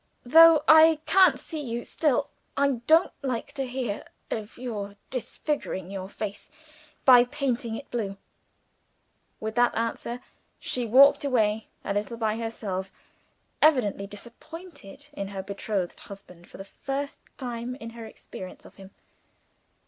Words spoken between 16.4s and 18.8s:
for the first time in her experience of